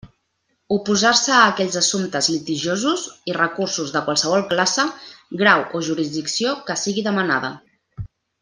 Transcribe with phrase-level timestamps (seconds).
[0.75, 3.03] Oposar-se a aquells assumptes litigiosos
[3.33, 4.87] i recursos de qualsevol classe,
[5.43, 7.53] grau o jurisdicció que sigui demanada.